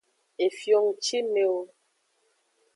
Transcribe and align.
Efio 0.47 0.77
ngcimewo. 0.85 1.61